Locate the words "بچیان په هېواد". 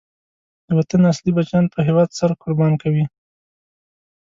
1.37-2.09